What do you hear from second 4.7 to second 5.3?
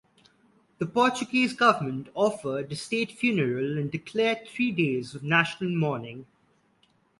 days of